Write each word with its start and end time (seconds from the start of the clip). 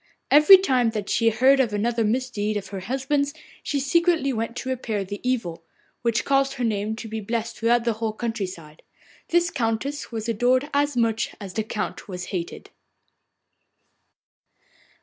Every 0.31 0.57
time 0.57 0.89
that 0.97 1.11
she 1.11 1.29
heard 1.29 1.59
of 1.59 1.73
another 1.75 2.03
misdeed 2.03 2.57
of 2.57 2.69
her 2.69 2.79
husband's 2.79 3.35
she 3.61 3.79
secretly 3.79 4.33
went 4.33 4.55
to 4.55 4.69
repair 4.69 5.03
the 5.03 5.19
evil, 5.21 5.63
which 6.01 6.25
caused 6.25 6.53
her 6.53 6.63
name 6.63 6.95
to 6.95 7.07
be 7.07 7.19
blessed 7.19 7.55
throughout 7.55 7.83
the 7.83 7.93
whole 7.93 8.13
country 8.13 8.47
side. 8.47 8.81
This 9.27 9.51
Countess 9.51 10.11
was 10.11 10.27
adored 10.27 10.71
as 10.73 10.97
much 10.97 11.35
as 11.39 11.53
the 11.53 11.63
Count 11.63 12.07
was 12.07 12.25
hated. 12.33 12.71